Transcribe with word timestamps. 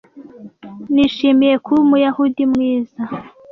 nishimiye 0.93 1.55
kuba 1.63 1.79
umuyahudi 1.85 2.43
mwiza 2.51 3.01